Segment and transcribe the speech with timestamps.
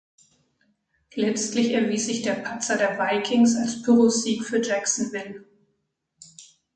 [1.13, 5.45] Letztlich erwies sich der Patzer der Vikings als Pyrrhussieg für Jacksonville.